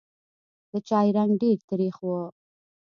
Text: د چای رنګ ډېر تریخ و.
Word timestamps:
د 0.71 0.73
چای 0.87 1.07
رنګ 1.17 1.31
ډېر 1.41 1.57
تریخ 1.69 1.95
و. 2.05 2.09